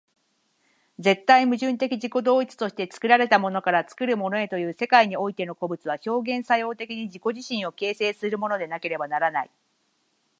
[0.97, 9.51] 絶対矛盾的自己同一として、作られたものから作るものへという世界においての個物は、表現作用的に自己自身を形成するものでなければならない。